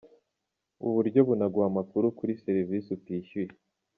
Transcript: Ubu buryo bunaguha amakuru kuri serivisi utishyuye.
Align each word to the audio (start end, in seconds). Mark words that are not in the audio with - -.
Ubu 0.81 0.91
buryo 0.97 1.19
bunaguha 1.27 1.67
amakuru 1.71 2.05
kuri 2.17 2.33
serivisi 2.43 2.87
utishyuye. 2.97 3.51